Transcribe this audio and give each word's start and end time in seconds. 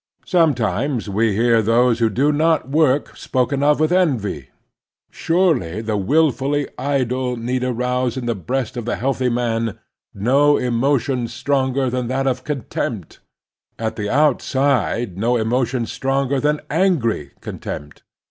Sometimes 0.25 1.07
we 1.09 1.35
hear 1.35 1.61
those 1.61 1.99
who 1.99 2.09
do 2.09 2.31
not 2.31 2.67
work 2.67 3.15
spoken 3.15 3.61
of 3.61 3.79
with 3.79 3.91
envy. 3.91 4.49
Surely 5.11 5.79
the 5.79 5.95
wilfully 5.95 6.67
idle 6.75 7.37
need 7.37 7.63
arouse 7.63 8.17
in 8.17 8.25
the 8.25 8.33
breast 8.33 8.75
of 8.77 8.87
a 8.87 8.95
healthy 8.95 9.29
man 9.29 9.77
no 10.11 10.57
emotion 10.57 11.27
stronger 11.27 11.87
than 11.87 12.07
that 12.07 12.23
National 12.25 12.33
Duties 12.55 12.69
267 13.75 13.77
of 13.77 13.77
contempt— 13.77 13.77
at 13.77 13.95
the 13.95 14.09
outside 14.09 15.19
no 15.19 15.37
emotion 15.37 15.85
stronger 15.85 16.39
than 16.39 16.61
angry 16.71 17.33
contempt. 17.39 18.01